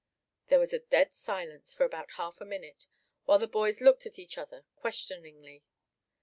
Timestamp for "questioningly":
4.75-5.63